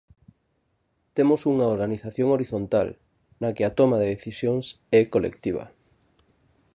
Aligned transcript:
Temos 1.15 1.41
unha 1.51 1.69
organización 1.75 2.27
horizontal, 2.35 2.87
na 3.41 3.49
que 3.55 3.63
a 3.65 3.71
toma 3.79 3.97
de 3.99 4.11
decisións 4.15 4.65
é 4.99 5.01
colectiva. 5.13 5.65